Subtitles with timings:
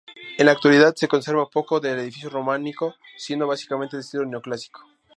[0.39, 4.81] En la actualidad, se conserva poco del edificio románico, siendo básicamente de estilo neoclásico.